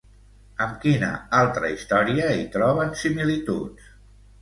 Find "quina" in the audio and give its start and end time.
0.85-1.09